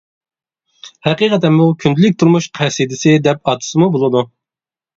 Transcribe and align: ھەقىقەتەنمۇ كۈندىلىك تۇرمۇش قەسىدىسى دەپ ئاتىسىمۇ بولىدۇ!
ھەقىقەتەنمۇ 1.07 1.67
كۈندىلىك 1.85 2.17
تۇرمۇش 2.23 2.49
قەسىدىسى 2.63 3.17
دەپ 3.31 3.47
ئاتىسىمۇ 3.55 3.95
بولىدۇ! 3.99 4.29